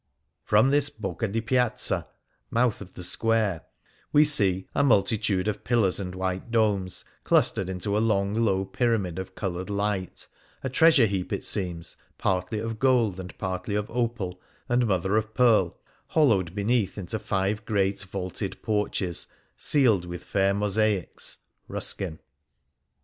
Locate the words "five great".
17.19-18.01